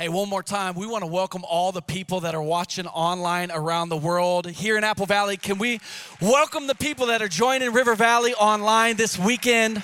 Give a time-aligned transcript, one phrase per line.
[0.00, 3.50] Hey, one more time, we want to welcome all the people that are watching online
[3.50, 4.46] around the world.
[4.48, 5.78] Here in Apple Valley, can we
[6.22, 9.82] welcome the people that are joining River Valley online this weekend?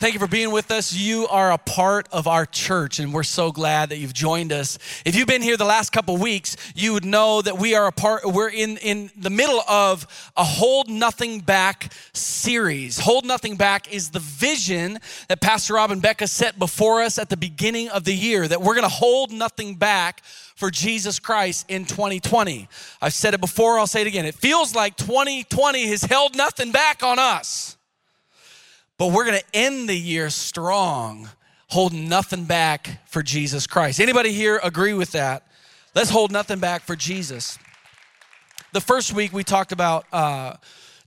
[0.00, 0.94] Thank you for being with us.
[0.94, 4.78] You are a part of our church, and we're so glad that you've joined us.
[5.04, 7.92] If you've been here the last couple weeks, you would know that we are a
[7.92, 10.06] part, we're in, in the middle of
[10.38, 12.98] a Hold Nothing Back series.
[12.98, 17.28] Hold Nothing Back is the vision that Pastor Rob and Becca set before us at
[17.28, 20.22] the beginning of the year, that we're gonna hold nothing back
[20.56, 22.70] for Jesus Christ in 2020.
[23.02, 24.24] I've said it before, I'll say it again.
[24.24, 27.76] It feels like 2020 has held nothing back on us.
[29.00, 31.30] But we're going to end the year strong,
[31.68, 33.98] holding nothing back for Jesus Christ.
[33.98, 35.42] Anybody here agree with that?
[35.94, 37.58] Let's hold nothing back for Jesus.
[38.74, 40.56] The first week we talked about uh,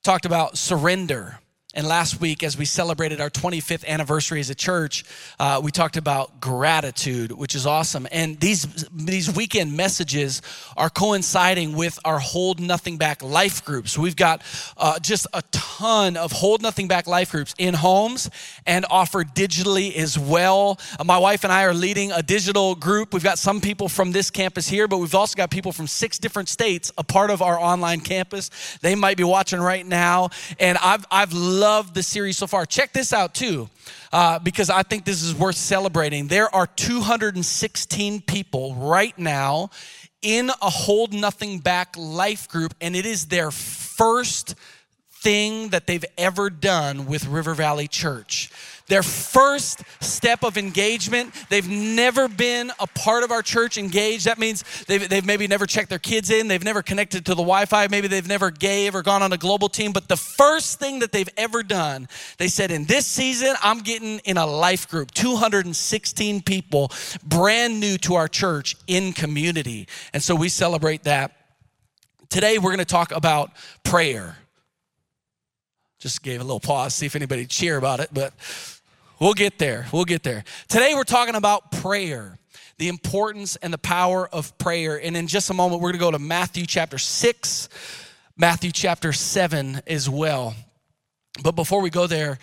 [0.01, 1.37] talked about surrender.
[1.75, 5.03] And last week, as we celebrated our 25th anniversary as a church,
[5.39, 8.07] uh, we talked about gratitude, which is awesome.
[8.11, 10.43] And these, these weekend messages
[10.77, 13.97] are coinciding with our Hold Nothing Back life groups.
[13.97, 14.43] We've got
[14.77, 18.29] uh, just a ton of Hold Nothing Back life groups in homes
[18.67, 20.79] and offered digitally as well.
[20.99, 23.15] Uh, my wife and I are leading a digital group.
[23.15, 26.19] We've got some people from this campus here, but we've also got people from six
[26.19, 28.51] different states a part of our online campus.
[28.81, 30.29] They might be watching right now.
[30.59, 32.65] And I've, I've loved the series so far.
[32.65, 33.69] Check this out too,
[34.11, 36.27] uh, because I think this is worth celebrating.
[36.27, 39.69] There are 216 people right now
[40.21, 44.55] in a Hold Nothing Back life group, and it is their first
[45.21, 48.51] thing that they've ever done with River Valley Church
[48.93, 51.33] their first step of engagement.
[51.49, 54.25] They've never been a part of our church engaged.
[54.25, 57.41] That means they've, they've maybe never checked their kids in, they've never connected to the
[57.41, 59.93] Wi Fi, maybe they've never gave or gone on a global team.
[59.93, 64.19] But the first thing that they've ever done, they said, in this season, I'm getting
[64.19, 66.91] in a life group, 216 people,
[67.23, 69.87] brand new to our church in community.
[70.13, 71.35] And so we celebrate that.
[72.29, 74.37] Today, we're going to talk about prayer.
[75.97, 78.33] Just gave a little pause, see if anybody cheer about it, but
[79.23, 79.87] we'll get there.
[79.93, 80.43] We'll get there.
[80.67, 82.37] Today we're talking about prayer,
[82.77, 84.97] the importance and the power of prayer.
[85.01, 87.69] And in just a moment, we're going to go to Matthew chapter 6,
[88.35, 90.55] Matthew chapter 7 as well.
[91.41, 92.37] But before we go there,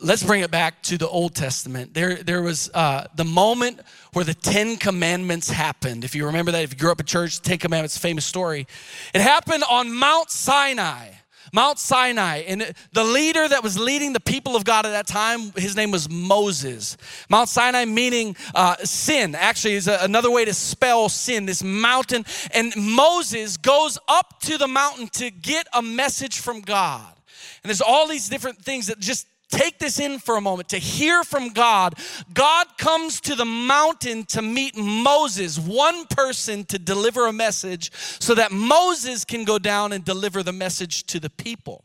[0.00, 1.92] let's bring it back to the Old Testament.
[1.92, 3.80] There, there was uh, the moment
[4.14, 6.04] where the Ten Commandments happened.
[6.04, 8.66] If you remember that, if you grew up in church, Ten Commandments, famous story.
[9.12, 11.10] It happened on Mount Sinai.
[11.54, 12.38] Mount Sinai.
[12.48, 15.92] And the leader that was leading the people of God at that time, his name
[15.92, 16.96] was Moses.
[17.30, 22.24] Mount Sinai meaning uh, sin, actually, is a, another way to spell sin, this mountain.
[22.52, 27.14] And Moses goes up to the mountain to get a message from God.
[27.62, 30.78] And there's all these different things that just take this in for a moment to
[30.78, 31.94] hear from God.
[32.32, 38.34] God comes to the mountain to meet Moses, one person to deliver a message so
[38.34, 41.84] that Moses can go down and deliver the message to the people.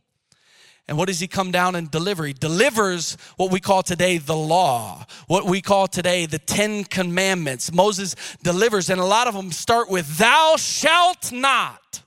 [0.87, 2.25] And what does he come down and deliver?
[2.25, 7.71] He delivers what we call today the law, what we call today the Ten Commandments.
[7.71, 12.01] Moses delivers, and a lot of them start with, Thou shalt not.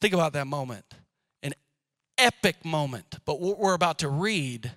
[0.00, 0.86] Think about that moment
[2.22, 3.18] epic moment.
[3.24, 4.72] But what we're about to read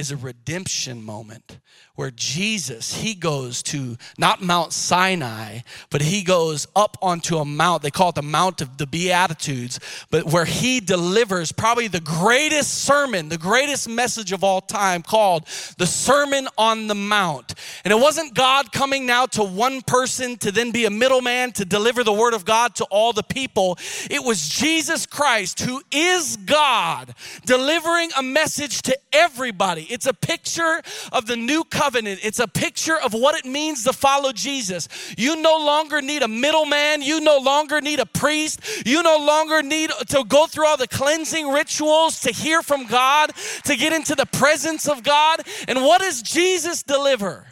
[0.00, 1.58] is a redemption moment
[2.00, 5.58] where Jesus, he goes to not Mount Sinai,
[5.90, 7.82] but he goes up onto a mount.
[7.82, 9.78] They call it the Mount of the Beatitudes,
[10.10, 15.46] but where he delivers probably the greatest sermon, the greatest message of all time called
[15.76, 17.54] the Sermon on the Mount.
[17.84, 21.66] And it wasn't God coming now to one person to then be a middleman to
[21.66, 23.76] deliver the word of God to all the people.
[24.10, 27.14] It was Jesus Christ, who is God,
[27.44, 29.82] delivering a message to everybody.
[29.90, 30.80] It's a picture
[31.12, 32.20] of the new covenant.
[32.22, 34.88] It's a picture of what it means to follow Jesus.
[35.18, 37.02] You no longer need a middleman.
[37.02, 38.60] You no longer need a priest.
[38.86, 43.32] You no longer need to go through all the cleansing rituals to hear from God,
[43.64, 45.40] to get into the presence of God.
[45.68, 47.46] And what does Jesus deliver?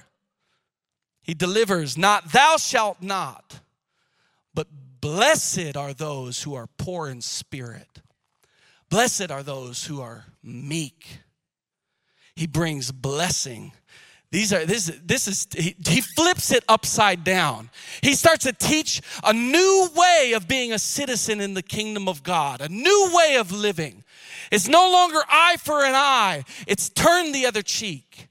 [1.20, 3.61] He delivers not, thou shalt not,
[4.55, 4.67] but
[5.00, 8.00] blessed are those who are poor in spirit.
[8.88, 11.20] Blessed are those who are meek.
[12.38, 13.73] He brings blessing
[14.31, 17.69] These are this this is he, he, flips it upside down.
[18.00, 22.23] He starts to teach a new way of being a citizen in the kingdom of
[22.23, 24.05] God, a new way of living.
[24.52, 26.44] It's no longer eye for an eye.
[26.69, 28.29] It's turn the other cheek.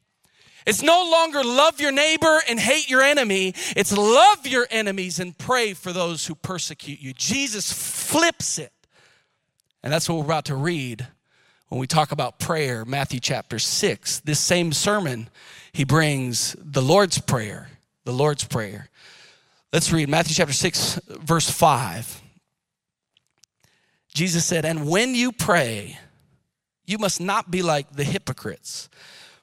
[0.66, 3.56] It's no longer love your neighbor and hate your enemy.
[3.76, 7.12] It's love your enemies and pray for those who persecute you.
[7.12, 8.72] Jesus flips it.
[9.84, 11.08] And that's what we're about to read
[11.70, 14.20] when we talk about prayer, Matthew chapter 6.
[14.22, 15.30] This same sermon
[15.74, 17.70] he brings the Lord's Prayer.
[18.06, 18.90] The Lord's Prayer.
[19.74, 22.22] Let's read Matthew chapter 6, verse 5.
[24.14, 26.00] Jesus said, And when you pray,
[26.86, 28.88] you must not be like the hypocrites.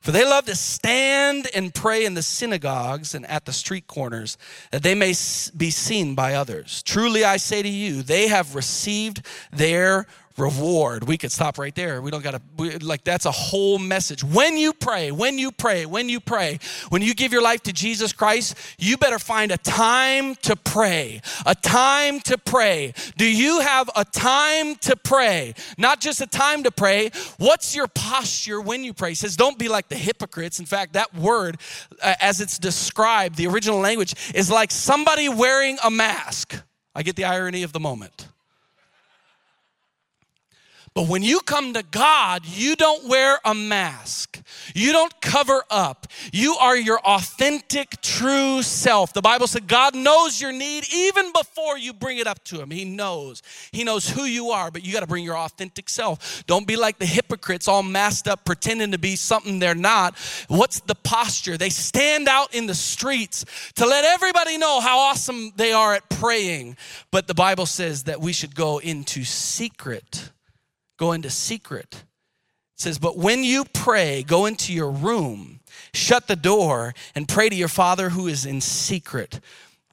[0.00, 4.36] For they love to stand and pray in the synagogues and at the street corners,
[4.70, 5.14] that they may
[5.56, 6.82] be seen by others.
[6.82, 10.06] Truly I say to you, they have received their
[10.36, 11.06] reward.
[11.06, 12.02] We could stop right there.
[12.02, 14.24] We don't got to, like, that's a whole message.
[14.24, 16.58] When you pray, when you pray, when you pray,
[16.88, 21.20] when you give your life to Jesus Christ, you better find a time to pray.
[21.46, 22.94] A time to pray.
[23.16, 25.54] Do you have a time to pray?
[25.78, 27.10] Not just a time to pray.
[27.38, 29.10] What's your posture when you pray?
[29.10, 30.58] He says, don't be like the hypocrites.
[30.58, 31.58] In fact, that word,
[32.02, 36.60] uh, as it's described, the original language, is like somebody wearing a mask.
[36.94, 38.28] I get the irony of the moment.
[40.94, 44.40] But when you come to God, you don't wear a mask.
[44.76, 46.06] You don't cover up.
[46.32, 49.12] You are your authentic, true self.
[49.12, 52.70] The Bible said God knows your need even before you bring it up to Him.
[52.70, 53.42] He knows.
[53.72, 56.44] He knows who you are, but you got to bring your authentic self.
[56.46, 60.16] Don't be like the hypocrites, all masked up, pretending to be something they're not.
[60.46, 61.58] What's the posture?
[61.58, 63.44] They stand out in the streets
[63.74, 66.76] to let everybody know how awesome they are at praying.
[67.10, 70.30] But the Bible says that we should go into secret
[70.96, 72.04] go into secret.
[72.74, 75.60] It says, But when you pray, go into your room,
[75.92, 79.40] shut the door, and pray to your Father who is in secret.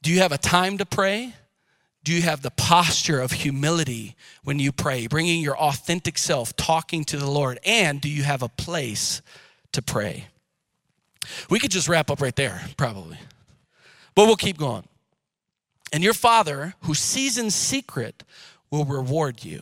[0.01, 1.35] Do you have a time to pray?
[2.03, 7.03] Do you have the posture of humility when you pray, bringing your authentic self, talking
[7.05, 7.59] to the Lord?
[7.63, 9.21] And do you have a place
[9.73, 10.25] to pray?
[11.49, 13.19] We could just wrap up right there, probably.
[14.15, 14.85] But we'll keep going.
[15.93, 18.23] And your Father, who sees in secret,
[18.71, 19.61] will reward you.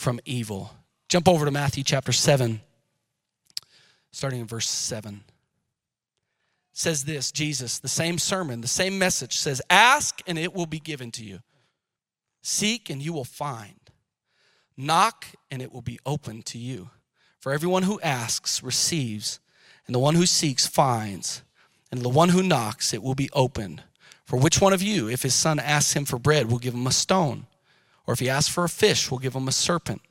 [0.00, 0.72] from evil.
[1.08, 2.60] Jump over to Matthew chapter 7,
[4.10, 5.14] starting in verse 7.
[5.14, 5.22] It
[6.72, 10.80] says this Jesus, the same sermon, the same message says, Ask and it will be
[10.80, 11.40] given to you.
[12.42, 13.74] Seek and you will find.
[14.76, 16.90] Knock and it will be open to you.
[17.38, 19.40] For everyone who asks receives,
[19.86, 21.42] and the one who seeks finds,
[21.90, 23.82] and the one who knocks it will be opened.
[24.24, 26.86] For which one of you, if his son asks him for bread, will give him
[26.86, 27.46] a stone?
[28.10, 30.02] Or if he asks for a fish, we'll give him a serpent.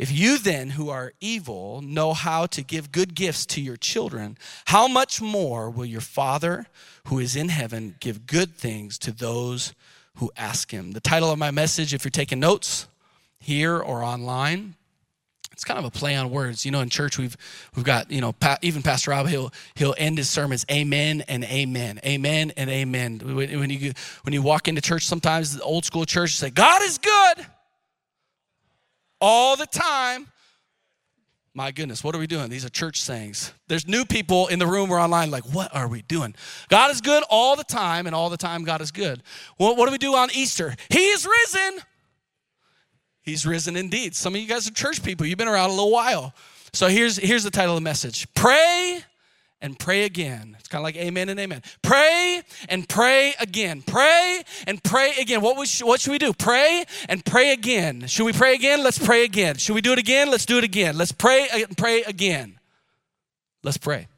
[0.00, 4.36] If you then, who are evil, know how to give good gifts to your children,
[4.64, 6.66] how much more will your Father
[7.06, 9.74] who is in heaven give good things to those
[10.16, 10.90] who ask him?
[10.90, 12.88] The title of my message, if you're taking notes
[13.38, 14.74] here or online,
[15.54, 16.64] it's kind of a play on words.
[16.64, 17.36] You know, in church we've
[17.76, 21.44] we've got you know pa- even Pastor Rob he'll he'll end his sermons Amen and
[21.44, 23.20] Amen, Amen and Amen.
[23.22, 23.92] When, when you
[24.22, 27.46] when you walk into church, sometimes the old school church say God is good
[29.20, 30.26] all the time.
[31.56, 32.50] My goodness, what are we doing?
[32.50, 33.52] These are church sayings.
[33.68, 36.34] There's new people in the room or online, like, what are we doing?
[36.68, 39.22] God is good all the time, and all the time God is good.
[39.56, 40.74] Well, what do we do on Easter?
[40.90, 41.80] He is risen.
[43.24, 44.14] He's risen indeed.
[44.14, 45.24] Some of you guys are church people.
[45.24, 46.34] You've been around a little while.
[46.74, 49.02] So here's, here's the title of the message Pray
[49.62, 50.54] and pray again.
[50.58, 51.62] It's kind of like amen and amen.
[51.80, 53.80] Pray and pray again.
[53.80, 55.40] Pray and pray again.
[55.40, 56.34] What, we sh- what should we do?
[56.34, 58.06] Pray and pray again.
[58.06, 58.84] Should we pray again?
[58.84, 59.56] Let's pray again.
[59.56, 60.30] Should we do it again?
[60.30, 60.98] Let's do it again.
[60.98, 62.58] Let's pray and pray again.
[63.62, 64.08] Let's pray.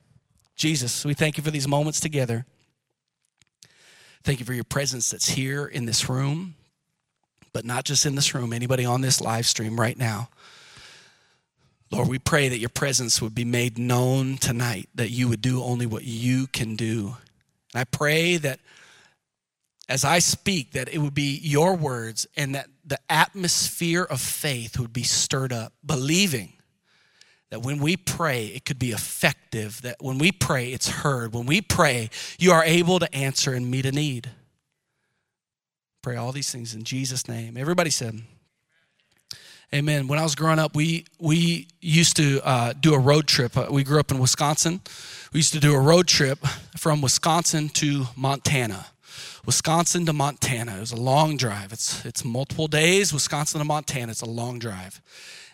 [0.57, 2.45] Jesus, we thank you for these moments together.
[4.25, 6.57] Thank you for your presence that's here in this room
[7.57, 10.29] but not just in this room, anybody on this live stream right now.
[11.91, 15.63] Lord, we pray that your presence would be made known tonight, that you would do
[15.63, 17.17] only what you can do.
[17.73, 18.61] And I pray that
[19.89, 24.79] as I speak, that it would be your words and that the atmosphere of faith
[24.79, 26.53] would be stirred up, believing
[27.49, 31.33] that when we pray, it could be effective, that when we pray, it's heard.
[31.33, 34.31] When we pray, you are able to answer and meet a need.
[36.07, 37.57] Pray all these things in Jesus' name.
[37.57, 38.23] Everybody said,
[39.75, 40.07] Amen.
[40.07, 43.57] When I was growing up, we we used to uh, do a road trip.
[43.57, 44.81] Uh, we grew up in Wisconsin.
[45.33, 46.39] We used to do a road trip
[46.77, 48.87] from Wisconsin to Montana.
[49.45, 50.77] Wisconsin to Montana.
[50.77, 51.73] It was a long drive.
[51.73, 53.13] It's it's multiple days.
[53.13, 54.13] Wisconsin to Montana.
[54.13, 55.03] It's a long drive.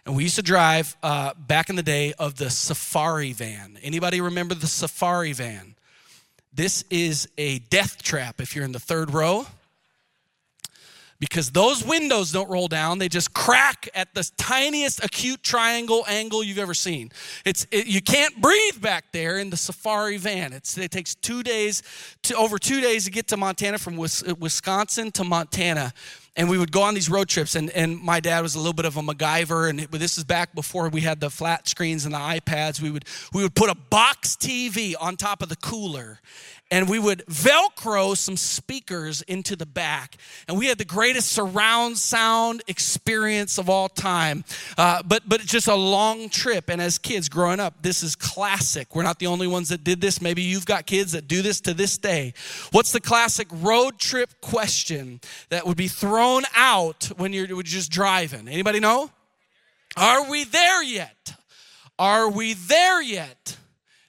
[0.04, 3.78] And we used to drive uh, back in the day of the safari van.
[3.82, 5.76] Anybody remember the safari van?
[6.52, 9.47] This is a death trap if you're in the third row
[11.22, 16.42] because those windows don't roll down they just crack at the tiniest acute triangle angle
[16.42, 17.12] you've ever seen.
[17.44, 20.52] It's it, you can't breathe back there in the safari van.
[20.52, 21.84] It's, it takes two days
[22.24, 25.92] to over two days to get to montana from uh, wisconsin to montana.
[26.34, 28.72] And we would go on these road trips and, and my dad was a little
[28.72, 32.14] bit of a macgyver and this is back before we had the flat screens and
[32.14, 32.80] the ipads.
[32.80, 36.20] We would we would put a box tv on top of the cooler
[36.72, 40.16] and we would velcro some speakers into the back.
[40.48, 44.44] And we had the greatest surround sound experience of all time.
[44.78, 46.70] Uh, but but it's just a long trip.
[46.70, 48.96] And as kids growing up this is classic.
[48.96, 50.22] We're not the only ones that did this.
[50.22, 52.32] Maybe you've got kids that do this to this day.
[52.70, 58.48] What's the classic road trip question that would be thrown out when you're just driving?
[58.48, 59.10] Anybody know?
[59.94, 61.34] Are we there yet?
[61.98, 63.58] Are we there yet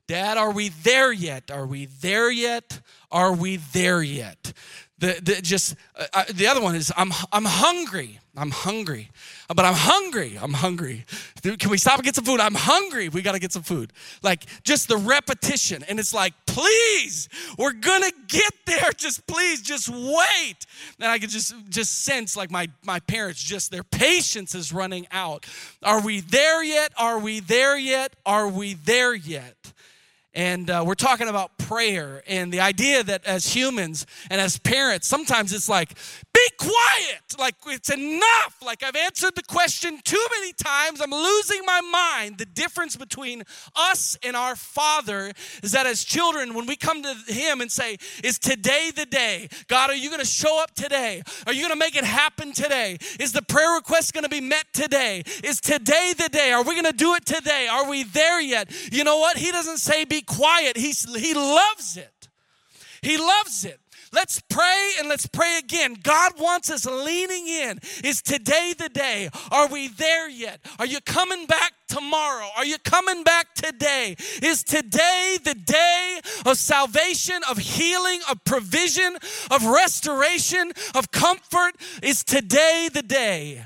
[0.07, 1.49] Dad, are we there yet?
[1.49, 2.81] Are we there yet?
[3.11, 4.53] Are we there yet?
[4.99, 8.19] The, the just uh, uh, the other one is I'm I'm hungry.
[8.35, 9.11] I'm hungry,
[9.47, 10.39] but I'm hungry.
[10.41, 11.05] I'm hungry.
[11.43, 12.39] Dude, Can we stop and get some food?
[12.39, 13.07] I'm hungry.
[13.07, 13.93] We got to get some food.
[14.23, 17.29] Like just the repetition, and it's like, please,
[17.59, 18.91] we're gonna get there.
[18.97, 20.65] Just please, just wait.
[20.99, 25.05] And I could just just sense like my my parents just their patience is running
[25.11, 25.45] out.
[25.83, 26.93] Are we there yet?
[26.97, 28.13] Are we there yet?
[28.25, 29.72] Are we there yet?
[30.33, 35.07] And uh, we're talking about prayer and the idea that as humans and as parents,
[35.07, 35.95] sometimes it's like,
[36.33, 37.21] be quiet.
[37.37, 38.57] Like it's enough.
[38.65, 41.01] Like I've answered the question too many times.
[41.01, 42.39] I'm losing my mind.
[42.39, 43.43] The difference between
[43.75, 47.97] us and our Father is that as children, when we come to Him and say,
[48.23, 49.49] Is today the day?
[49.67, 51.21] God, are you going to show up today?
[51.45, 52.97] Are you going to make it happen today?
[53.19, 55.23] Is the prayer request going to be met today?
[55.43, 56.51] Is today the day?
[56.51, 57.67] Are we going to do it today?
[57.69, 58.71] Are we there yet?
[58.91, 59.37] You know what?
[59.37, 60.77] He doesn't say be quiet.
[60.77, 62.29] He's, he loves it.
[63.01, 63.79] He loves it.
[64.13, 65.95] Let's pray and let's pray again.
[66.03, 67.79] God wants us leaning in.
[68.03, 69.29] Is today the day?
[69.51, 70.59] Are we there yet?
[70.77, 72.47] Are you coming back tomorrow?
[72.55, 74.15] Are you coming back today?
[74.43, 79.17] Is today the day of salvation, of healing, of provision,
[79.49, 81.73] of restoration, of comfort?
[82.03, 83.65] Is today the day?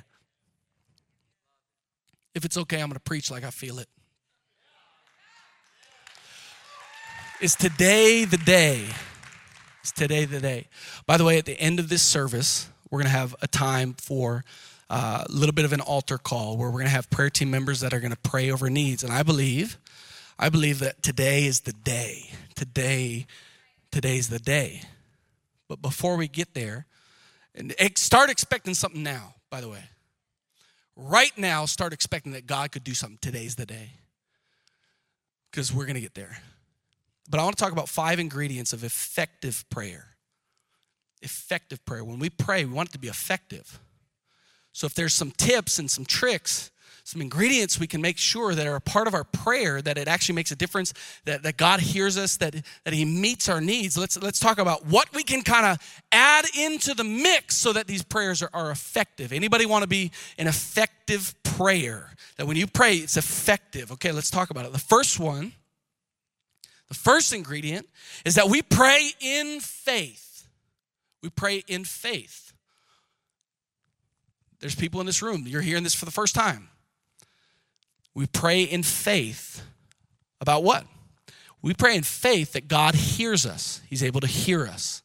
[2.34, 3.90] If it's okay, I'm going to preach like I feel it.
[7.40, 8.84] Is today the day?
[9.84, 10.70] Is today the day?
[11.06, 13.94] By the way, at the end of this service, we're going to have a time
[13.94, 14.44] for
[14.90, 17.52] uh, a little bit of an altar call where we're going to have prayer team
[17.52, 19.04] members that are going to pray over needs.
[19.04, 19.78] And I believe,
[20.40, 22.32] I believe that today is the day.
[22.56, 23.28] Today,
[23.92, 24.82] today's the day.
[25.68, 26.88] But before we get there,
[27.54, 29.84] and start expecting something now, by the way.
[30.96, 33.20] Right now, start expecting that God could do something.
[33.22, 33.92] Today's the day.
[35.52, 36.40] Because we're going to get there.
[37.28, 40.16] But I want to talk about five ingredients of effective prayer.
[41.22, 42.04] Effective prayer.
[42.04, 43.80] When we pray, we want it to be effective.
[44.72, 46.72] So if there's some tips and some tricks,
[47.04, 50.08] some ingredients we can make sure that are a part of our prayer, that it
[50.08, 50.94] actually makes a difference,
[51.24, 52.54] that, that God hears us, that,
[52.84, 53.98] that He meets our needs.
[53.98, 57.88] Let's, let's talk about what we can kind of add into the mix so that
[57.88, 59.32] these prayers are, are effective.
[59.32, 62.12] Anybody want to be an effective prayer?
[62.36, 63.92] That when you pray, it's effective.
[63.94, 64.74] Okay, let's talk about it.
[64.74, 65.54] The first one
[66.88, 67.88] the first ingredient
[68.26, 70.48] is that we pray in faith.
[71.22, 72.54] We pray in faith.
[74.60, 76.70] There's people in this room, you're hearing this for the first time.
[78.16, 79.62] We pray in faith
[80.42, 80.86] about what?
[81.62, 85.04] We pray in faith that God hears us, He's able to hear us.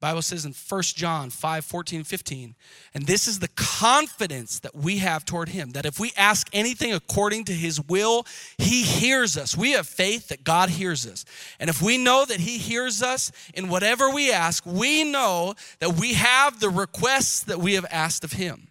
[0.00, 2.54] Bible says in 1 John 5 14, 15,
[2.94, 6.94] and this is the confidence that we have toward him that if we ask anything
[6.94, 8.26] according to his will,
[8.56, 9.54] he hears us.
[9.54, 11.26] We have faith that God hears us.
[11.58, 15.92] And if we know that he hears us in whatever we ask, we know that
[15.92, 18.68] we have the requests that we have asked of him.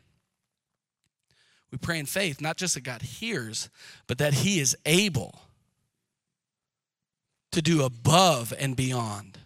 [1.72, 3.70] We pray in faith, not just that God hears,
[4.08, 5.42] but that he is able
[7.52, 9.39] to do above and beyond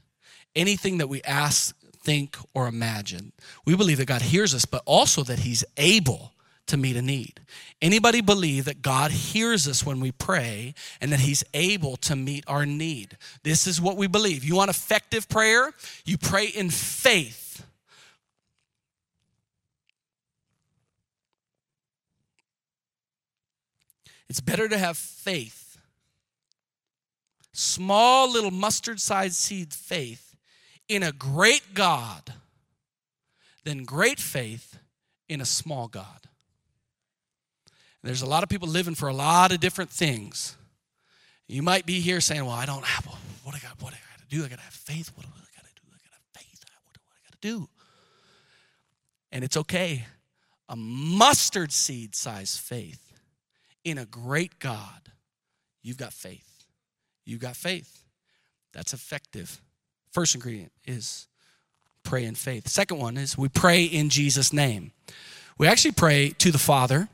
[0.56, 3.32] anything that we ask, think, or imagine.
[3.66, 6.34] We believe that God hears us, but also that He's able
[6.68, 7.42] to meet a need.
[7.82, 12.44] Anybody believe that God hears us when we pray and that He's able to meet
[12.48, 13.18] our need?
[13.44, 14.44] This is what we believe.
[14.44, 15.74] You want effective prayer?
[16.06, 17.66] You pray in faith.
[24.30, 25.78] It's better to have faith,
[27.52, 30.23] small little mustard sized seed faith
[30.94, 32.34] in a great God
[33.64, 34.78] than great faith
[35.28, 36.28] in a small God.
[38.04, 40.58] There's a lot of people living for a lot of different things.
[41.48, 43.06] You might be here saying, Well, I don't have,
[43.44, 44.44] what I got, what I got to do?
[44.44, 45.12] I got to have faith.
[45.16, 45.82] What do I got to do?
[45.88, 46.66] I got to have faith.
[46.84, 47.70] What do I got to do?
[49.32, 50.06] And it's okay.
[50.70, 53.14] A mustard seed size faith
[53.84, 55.12] in a great God.
[55.82, 56.66] You've got faith.
[57.26, 58.04] You've got faith.
[58.74, 59.62] That's effective.
[60.14, 61.28] First ingredient is
[62.04, 62.68] pray in faith.
[62.68, 64.92] Second one is we pray in Jesus' name.
[65.58, 67.10] We actually pray to the Father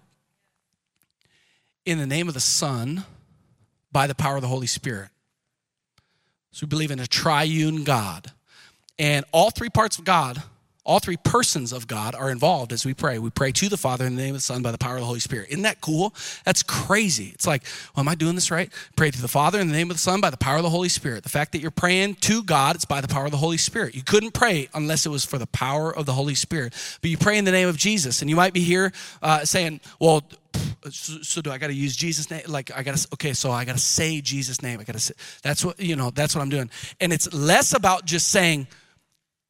[1.86, 3.06] in the name of the Son
[3.91, 5.10] by the power of the Holy Spirit.
[6.51, 8.32] So we believe in a triune God.
[8.98, 10.44] And all three parts of God,
[10.89, 13.19] all three persons of God are involved as we pray.
[13.19, 15.01] We pray to the Father in the name of the Son by the power of
[15.01, 15.50] the Holy Spirit.
[15.50, 16.15] Isn't that cool?
[16.46, 17.29] That's crazy.
[17.36, 17.62] It's like,
[17.96, 18.72] well, am I doing this right?
[18.96, 20.72] Pray to the Father in the name of the Son by the power of the
[20.72, 21.22] Holy Spirit.
[21.22, 23.93] The fact that you're praying to God, it's by the power of the Holy Spirit.
[23.93, 26.74] You couldn't pray unless it was for the power of the Holy Spirit.
[27.01, 28.22] But you pray in the name of Jesus.
[28.22, 28.91] And you might be here
[29.22, 30.24] uh, saying, well,
[30.89, 32.41] so, so, do I got to use Jesus' name?
[32.48, 34.79] Like I got to okay, so I got to say Jesus' name.
[34.79, 36.10] I got to say that's what you know.
[36.10, 38.65] That's what I'm doing, and it's less about just saying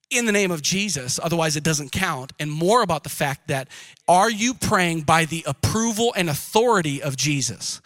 [0.10, 3.68] in the name of Jesus, otherwise it doesn't count, and more about the fact that
[4.08, 7.82] are you praying by the approval and authority of Jesus?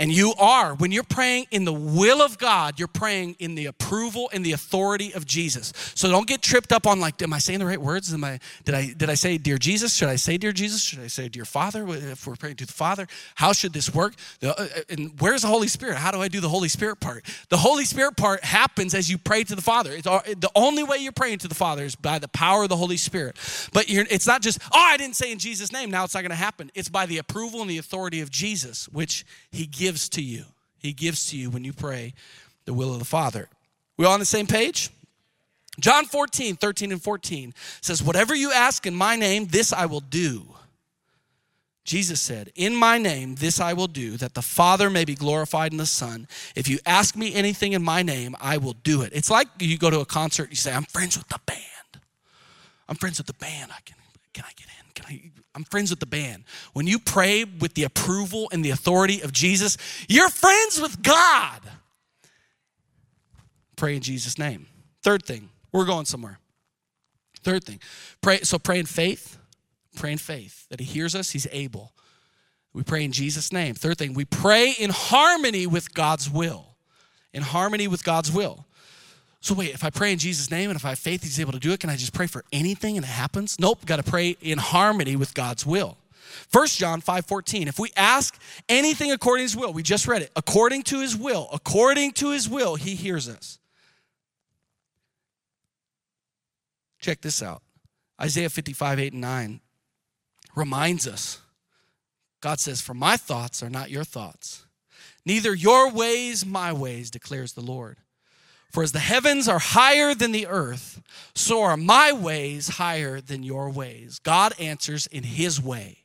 [0.00, 3.66] And you are, when you're praying in the will of God, you're praying in the
[3.66, 5.74] approval and the authority of Jesus.
[5.94, 8.12] So don't get tripped up on like, am I saying the right words?
[8.14, 9.94] Am I did I did I say dear Jesus?
[9.94, 10.82] Should I say dear Jesus?
[10.82, 11.86] Should I say dear Father?
[11.86, 14.14] If we're praying to the Father, how should this work?
[14.42, 15.98] Uh, uh, and where's the Holy Spirit?
[15.98, 17.26] How do I do the Holy Spirit part?
[17.50, 19.92] The Holy Spirit part happens as you pray to the Father.
[19.92, 22.76] It's the only way you're praying to the Father is by the power of the
[22.76, 23.36] Holy Spirit.
[23.74, 26.30] But it's not just, oh, I didn't say in Jesus' name, now it's not going
[26.30, 26.70] to happen.
[26.74, 30.44] It's by the approval and the authority of Jesus, which He gives gives to you.
[30.78, 32.14] He gives to you when you pray
[32.64, 33.48] the will of the Father.
[33.96, 34.88] We all on the same page?
[35.80, 40.00] John 14, 13 and 14 says, Whatever you ask in my name, this I will
[40.00, 40.46] do.
[41.82, 45.72] Jesus said, In my name, this I will do, that the Father may be glorified
[45.72, 46.28] in the Son.
[46.54, 49.10] If you ask me anything in my name, I will do it.
[49.12, 52.04] It's like you go to a concert, you say, I'm friends with the band.
[52.88, 53.72] I'm friends with the band.
[53.72, 53.96] I can,
[54.32, 54.92] can I get in?
[54.94, 56.44] Can I I'm friends with the band.
[56.72, 59.76] When you pray with the approval and the authority of Jesus,
[60.08, 61.60] you're friends with God.
[63.76, 64.66] Pray in Jesus' name.
[65.02, 66.38] Third thing, we're going somewhere.
[67.42, 67.80] Third thing,
[68.20, 68.40] pray.
[68.42, 69.38] So pray in faith.
[69.96, 71.30] Pray in faith that He hears us.
[71.30, 71.92] He's able.
[72.72, 73.74] We pray in Jesus' name.
[73.74, 76.76] Third thing, we pray in harmony with God's will.
[77.32, 78.66] In harmony with God's will.
[79.40, 81.52] So wait, if I pray in Jesus' name and if I have faith he's able
[81.52, 83.56] to do it, can I just pray for anything and it happens?
[83.58, 85.96] Nope, got to pray in harmony with God's will.
[86.52, 87.68] 1 John 5 14.
[87.68, 91.16] If we ask anything according to his will, we just read it, according to his
[91.16, 93.58] will, according to his will, he hears us.
[97.00, 97.62] Check this out.
[98.20, 99.60] Isaiah 55, 8 and 9
[100.54, 101.40] reminds us
[102.40, 104.66] God says, For my thoughts are not your thoughts,
[105.24, 107.96] neither your ways my ways, declares the Lord.
[108.70, 111.02] For as the heavens are higher than the earth,
[111.34, 114.20] so are my ways higher than your ways.
[114.20, 115.98] God answers in His way,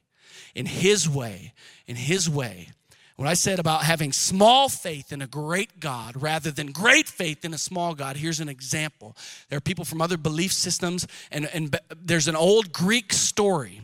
[0.56, 1.54] in His way,
[1.86, 2.70] in His way.
[3.18, 7.46] When I said about having small faith in a great God rather than great faith
[7.46, 9.16] in a small God, here's an example.
[9.48, 13.82] There are people from other belief systems, and, and there's an old Greek story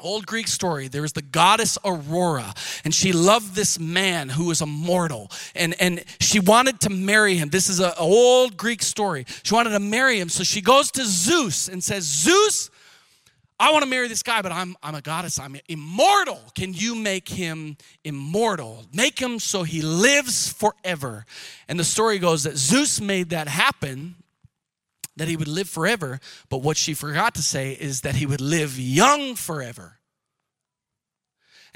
[0.00, 2.52] Old Greek story, there was the goddess Aurora,
[2.84, 7.36] and she loved this man who was a mortal, and, and she wanted to marry
[7.36, 7.48] him.
[7.48, 9.24] This is an old Greek story.
[9.42, 12.70] She wanted to marry him, so she goes to Zeus and says, Zeus,
[13.58, 15.38] I want to marry this guy, but I'm, I'm a goddess.
[15.38, 16.40] I'm immortal.
[16.54, 18.84] Can you make him immortal?
[18.92, 21.24] Make him so he lives forever.
[21.68, 24.16] And the story goes that Zeus made that happen
[25.16, 28.40] that he would live forever, but what she forgot to say is that he would
[28.40, 29.98] live young forever.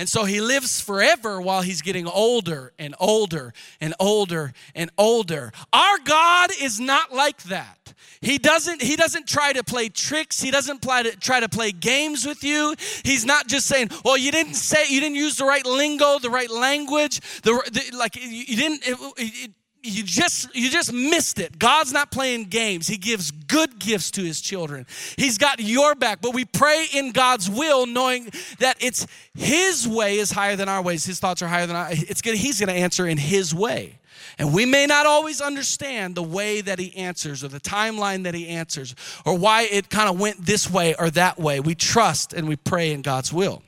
[0.00, 5.52] And so he lives forever while he's getting older and older and older and older.
[5.74, 7.92] Our God is not like that.
[8.22, 10.40] He doesn't he doesn't try to play tricks.
[10.40, 12.74] He doesn't try to try to play games with you.
[13.04, 16.30] He's not just saying, "Well, you didn't say you didn't use the right lingo, the
[16.30, 19.50] right language, the, the like you didn't it, it,
[19.82, 21.58] you just you just missed it.
[21.58, 22.86] God's not playing games.
[22.86, 24.86] He gives good gifts to his children.
[25.16, 30.18] He's got your back but we pray in god's will knowing that it's his way
[30.18, 31.04] is higher than our ways.
[31.04, 33.98] His thoughts are higher than our it's gonna he's gonna answer in his way.
[34.38, 38.34] And we may not always understand the way that he answers or the timeline that
[38.34, 38.94] he answers
[39.26, 41.60] or why it kind of went this way or that way.
[41.60, 43.62] We trust and we pray in god's will.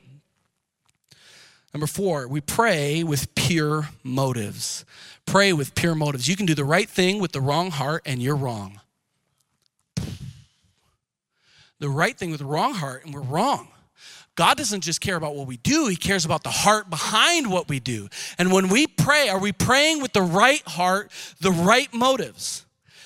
[1.73, 4.85] Number four, we pray with pure motives.
[5.25, 6.27] Pray with pure motives.
[6.27, 8.79] You can do the right thing with the wrong heart, and you're wrong.
[11.79, 13.67] The right thing with the wrong heart, and we're wrong.
[14.35, 17.69] God doesn't just care about what we do, He cares about the heart behind what
[17.69, 18.09] we do.
[18.37, 22.65] And when we pray, are we praying with the right heart, the right motives?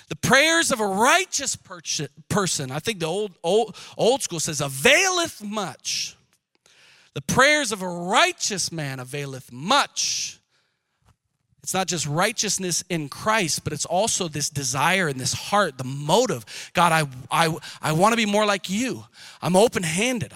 [0.09, 5.43] The prayers of a righteous person, I think the old, old, old school says, availeth
[5.43, 6.15] much.
[7.13, 10.39] The prayers of a righteous man availeth much.
[11.67, 15.83] It's not just righteousness in Christ, but it's also this desire and this heart, the
[15.83, 16.45] motive.
[16.71, 19.03] God, I, I, I want to be more like you.
[19.41, 20.31] I'm open handed.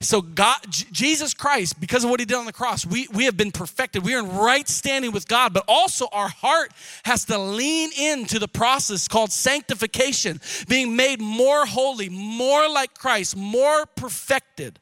[0.00, 3.24] So, God, J- Jesus Christ, because of what he did on the cross, we, we
[3.24, 4.04] have been perfected.
[4.04, 6.70] We are in right standing with God, but also our heart
[7.04, 13.34] has to lean into the process called sanctification, being made more holy, more like Christ,
[13.36, 14.78] more perfected.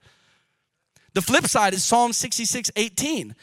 [1.14, 3.34] The flip side is Psalm 66 18.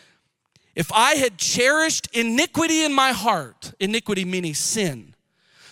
[0.76, 5.16] If I had cherished iniquity in my heart, iniquity meaning sin,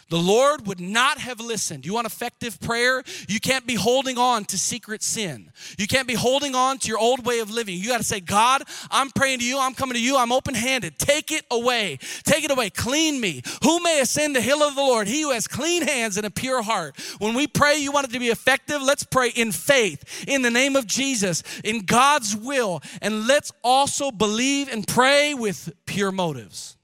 [0.09, 1.85] the Lord would not have listened.
[1.85, 3.03] You want effective prayer?
[3.27, 5.51] You can't be holding on to secret sin.
[5.77, 7.77] You can't be holding on to your old way of living.
[7.77, 9.59] You got to say, God, I'm praying to you.
[9.59, 10.17] I'm coming to you.
[10.17, 10.97] I'm open handed.
[10.97, 11.99] Take it away.
[12.23, 12.71] Take it away.
[12.71, 13.43] Clean me.
[13.63, 15.07] Who may ascend the hill of the Lord?
[15.07, 16.99] He who has clean hands and a pure heart.
[17.19, 18.81] When we pray, you want it to be effective.
[18.81, 22.81] Let's pray in faith, in the name of Jesus, in God's will.
[23.01, 26.77] And let's also believe and pray with pure motives.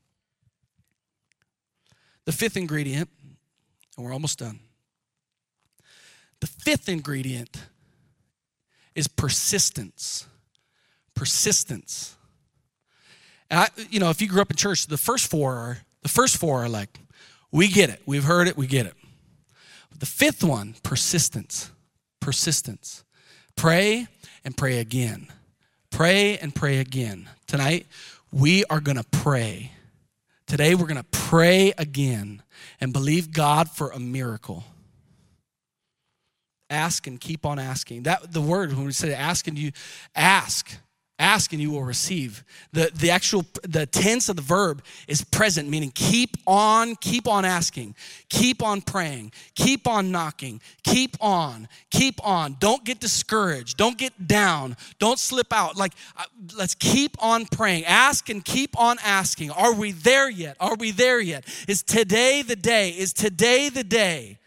[2.25, 3.09] The fifth ingredient
[3.95, 4.59] and we're almost done.
[6.41, 7.63] The fifth ingredient
[8.93, 10.27] is persistence.
[11.13, 12.15] Persistence.
[13.49, 16.09] And I, you know, if you grew up in church, the first four are the
[16.09, 16.99] first four are like,
[17.51, 18.93] we get it, we've heard it, we get it.
[19.89, 21.71] But the fifth one, persistence.
[22.19, 23.03] Persistence.
[23.55, 24.07] Pray
[24.43, 25.27] and pray again.
[25.89, 27.29] Pray and pray again.
[27.47, 27.87] Tonight,
[28.31, 29.71] we are gonna pray.
[30.47, 32.43] Today, we're gonna pray again
[32.79, 34.63] and believe God for a miracle.
[36.69, 38.03] Ask and keep on asking.
[38.03, 39.71] That the word when we say ask and you
[40.15, 40.77] ask,
[41.19, 42.43] ask and you will receive.
[42.73, 47.45] The the actual the tense of the verb is present, meaning keep on, keep on
[47.45, 47.95] asking,
[48.29, 52.57] keep on praying, keep on knocking, keep on, keep on.
[52.59, 53.77] Don't get discouraged.
[53.77, 54.75] Don't get down.
[54.99, 55.77] Don't slip out.
[55.77, 56.23] Like uh,
[56.57, 57.85] let's keep on praying.
[57.85, 59.51] Ask and keep on asking.
[59.51, 60.57] Are we there yet?
[60.59, 61.45] Are we there yet?
[61.67, 62.89] Is today the day?
[62.89, 64.39] Is today the day?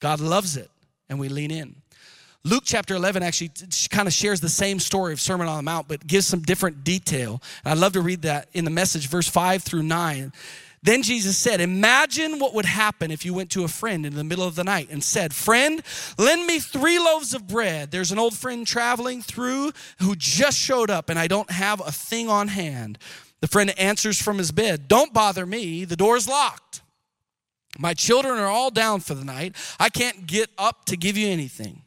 [0.00, 0.70] God loves it
[1.08, 1.81] and we lean in.
[2.44, 3.52] Luke chapter 11 actually
[3.90, 6.82] kind of shares the same story of Sermon on the Mount, but gives some different
[6.82, 7.40] detail.
[7.64, 10.32] And I'd love to read that in the message, verse 5 through 9.
[10.82, 14.24] Then Jesus said, Imagine what would happen if you went to a friend in the
[14.24, 15.80] middle of the night and said, Friend,
[16.18, 17.92] lend me three loaves of bread.
[17.92, 21.92] There's an old friend traveling through who just showed up, and I don't have a
[21.92, 22.98] thing on hand.
[23.40, 26.82] The friend answers from his bed, Don't bother me, the door's locked.
[27.78, 29.54] My children are all down for the night.
[29.78, 31.81] I can't get up to give you anything.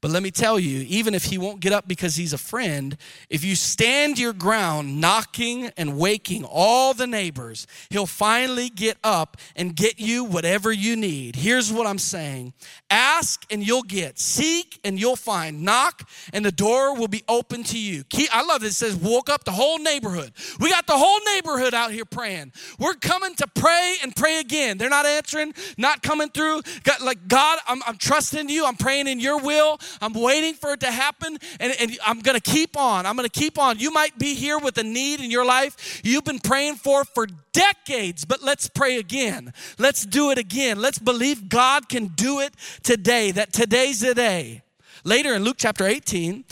[0.00, 2.96] But let me tell you, even if he won't get up because he's a friend,
[3.28, 9.36] if you stand your ground knocking and waking all the neighbors, he'll finally get up
[9.56, 11.36] and get you whatever you need.
[11.36, 12.52] Here's what I'm saying
[12.90, 17.62] ask and you'll get, seek and you'll find, knock and the door will be open
[17.64, 18.04] to you.
[18.32, 18.68] I love it.
[18.68, 20.32] It says, woke up the whole neighborhood.
[20.60, 22.52] We got the whole neighborhood out here praying.
[22.78, 24.78] We're coming to pray and pray again.
[24.78, 26.62] They're not answering, not coming through.
[26.82, 28.66] God, like, God, I'm, I'm trusting you.
[28.66, 29.78] I'm praying in your will.
[30.00, 33.06] I'm waiting for it to happen, and, and I'm going to keep on.
[33.06, 33.78] I'm going to keep on.
[33.78, 37.26] You might be here with a need in your life you've been praying for for
[37.52, 39.52] decades, but let's pray again.
[39.78, 40.80] Let's do it again.
[40.80, 44.62] Let's believe God can do it today, that today's the day.
[45.04, 46.44] Later in Luke chapter 18,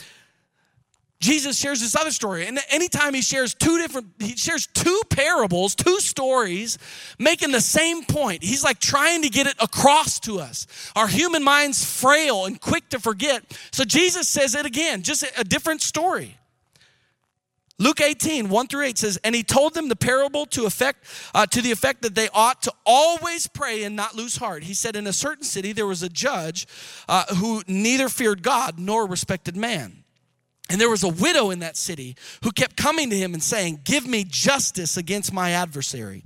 [1.27, 2.47] Jesus shares this other story.
[2.47, 6.79] And anytime he shares two different, he shares two parables, two stories,
[7.19, 8.45] making the same point.
[8.45, 10.69] He's like trying to get it across to us.
[10.95, 13.43] Our human mind's frail and quick to forget.
[13.73, 16.37] So Jesus says it again, just a different story.
[17.81, 21.45] Luke 18, 1 through 8 says, And he told them the parable to effect uh,
[21.47, 24.63] to the effect that they ought to always pray and not lose heart.
[24.63, 26.69] He said, In a certain city there was a judge
[27.09, 30.05] uh, who neither feared God nor respected man.
[30.69, 33.81] And there was a widow in that city who kept coming to him and saying,
[33.85, 36.25] Give me justice against my adversary.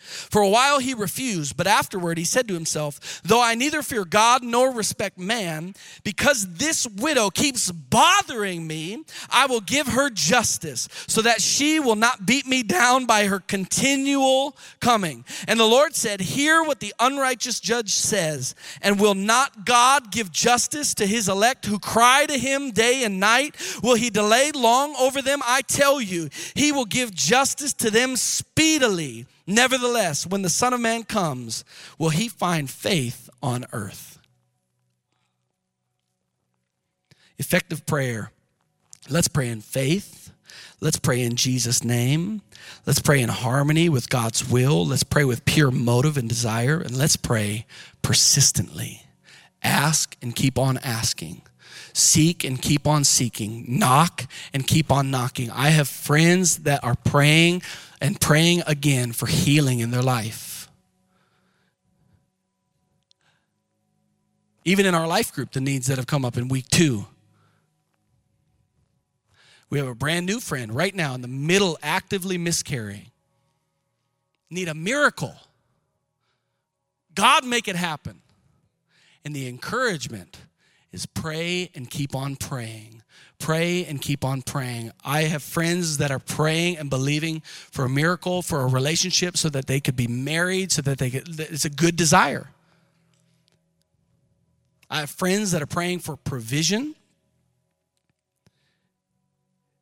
[0.00, 4.04] For a while he refused, but afterward he said to himself, Though I neither fear
[4.04, 10.88] God nor respect man, because this widow keeps bothering me, I will give her justice,
[11.06, 15.24] so that she will not beat me down by her continual coming.
[15.46, 20.32] And the Lord said, Hear what the unrighteous judge says, and will not God give
[20.32, 23.56] justice to his elect who cry to him day and night?
[23.82, 25.40] Will he delay long over them?
[25.44, 29.26] I tell you, he will give justice to them speedily.
[29.50, 31.64] Nevertheless, when the Son of Man comes,
[31.98, 34.20] will he find faith on earth?
[37.36, 38.30] Effective prayer.
[39.08, 40.30] Let's pray in faith.
[40.80, 42.42] Let's pray in Jesus' name.
[42.86, 44.86] Let's pray in harmony with God's will.
[44.86, 46.80] Let's pray with pure motive and desire.
[46.80, 47.66] And let's pray
[48.02, 49.02] persistently.
[49.64, 51.42] Ask and keep on asking.
[52.00, 53.66] Seek and keep on seeking.
[53.68, 55.50] Knock and keep on knocking.
[55.50, 57.62] I have friends that are praying
[58.00, 60.68] and praying again for healing in their life.
[64.64, 67.04] Even in our life group, the needs that have come up in week two.
[69.68, 73.10] We have a brand new friend right now in the middle, actively miscarrying.
[74.48, 75.36] Need a miracle.
[77.14, 78.22] God make it happen.
[79.22, 80.38] And the encouragement
[80.92, 83.02] is pray and keep on praying.
[83.38, 84.92] Pray and keep on praying.
[85.04, 89.48] I have friends that are praying and believing for a miracle, for a relationship, so
[89.48, 92.48] that they could be married, so that they could, it's a good desire.
[94.90, 96.94] I have friends that are praying for provision.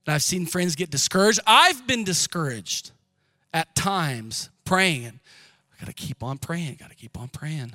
[0.07, 1.41] And I've seen friends get discouraged.
[1.47, 2.93] I've been discouraged
[3.53, 5.21] at times praying.
[5.73, 6.77] I got to keep on praying.
[6.79, 7.73] Got to keep on praying.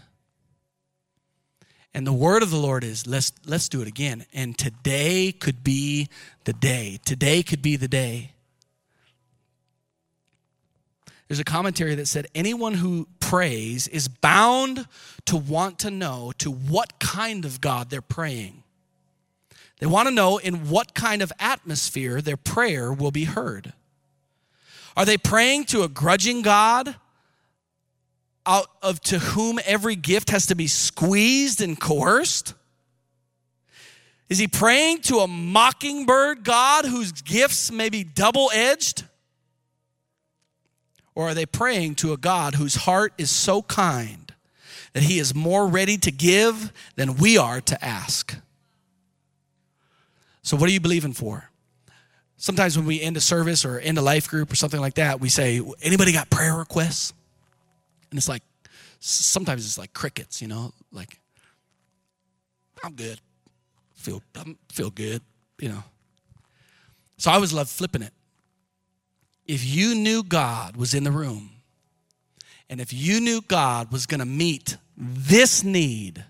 [1.93, 4.25] And the word of the Lord is let's let's do it again.
[4.33, 6.09] And today could be
[6.45, 6.99] the day.
[7.05, 8.31] Today could be the day.
[11.27, 14.87] There's a commentary that said anyone who prays is bound
[15.25, 18.63] to want to know to what kind of God they're praying.
[19.79, 23.73] They want to know in what kind of atmosphere their prayer will be heard.
[24.95, 26.95] Are they praying to a grudging God
[28.45, 32.53] out of to whom every gift has to be squeezed and coerced?
[34.29, 39.05] Is he praying to a mockingbird God whose gifts may be double edged?
[41.15, 44.33] Or are they praying to a God whose heart is so kind
[44.93, 48.35] that he is more ready to give than we are to ask?
[50.41, 51.49] So, what are you believing for?
[52.37, 55.21] Sometimes when we end a service or end a life group or something like that,
[55.21, 57.13] we say, Anybody got prayer requests?
[58.13, 58.43] And it's like,
[58.99, 61.19] sometimes it's like crickets, you know, like,
[62.83, 63.19] I'm good.
[63.95, 65.23] Feel, I feel good,
[65.57, 65.83] you know.
[67.17, 68.13] So I always love flipping it.
[69.47, 71.49] If you knew God was in the room,
[72.69, 76.23] and if you knew God was going to meet this need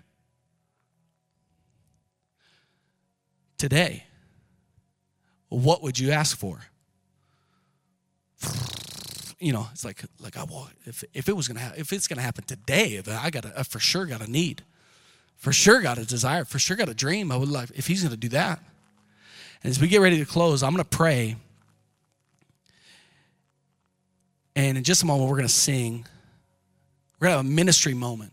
[3.58, 4.04] today,
[5.50, 6.62] what would you ask for?
[9.44, 12.08] You know, it's like like I well, if if it was gonna ha- if it's
[12.08, 14.62] gonna happen today, I got I for sure got a need,
[15.36, 17.30] for sure got a desire, for sure got a dream.
[17.30, 18.58] I would like if he's gonna do that.
[19.62, 21.36] And as we get ready to close, I'm gonna pray.
[24.56, 26.06] And in just a moment, we're gonna sing.
[27.20, 28.32] We're gonna have a ministry moment.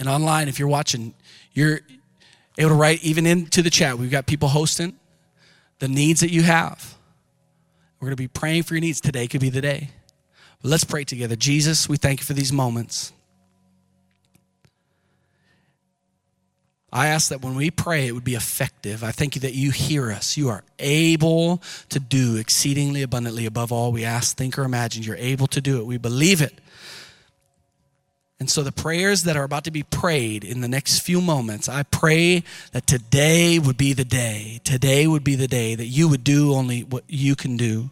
[0.00, 1.14] And online, if you're watching,
[1.52, 1.80] you're
[2.58, 3.96] able to write even into the chat.
[3.98, 4.98] We've got people hosting
[5.78, 6.95] the needs that you have
[8.06, 9.00] we're going to be praying for your needs.
[9.00, 9.90] Today could be the day.
[10.62, 11.34] But let's pray together.
[11.34, 13.12] Jesus, we thank you for these moments.
[16.92, 19.02] I ask that when we pray, it would be effective.
[19.02, 20.36] I thank you that you hear us.
[20.36, 25.02] You are able to do exceedingly abundantly above all we ask, think, or imagine.
[25.02, 25.84] You're able to do it.
[25.84, 26.60] We believe it.
[28.38, 31.68] And so, the prayers that are about to be prayed in the next few moments,
[31.68, 34.60] I pray that today would be the day.
[34.62, 37.90] Today would be the day that you would do only what you can do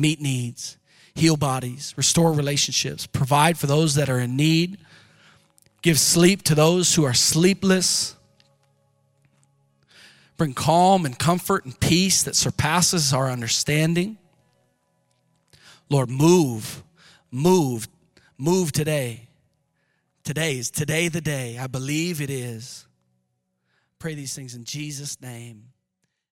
[0.00, 0.78] meet needs,
[1.14, 4.78] heal bodies, restore relationships, provide for those that are in need,
[5.82, 8.16] give sleep to those who are sleepless,
[10.36, 14.16] bring calm and comfort and peace that surpasses our understanding.
[15.88, 16.82] Lord, move,
[17.30, 17.88] move
[18.40, 19.28] Move today.
[20.24, 21.58] Today is today the day.
[21.58, 22.86] I believe it is.
[23.98, 25.64] Pray these things in Jesus' name.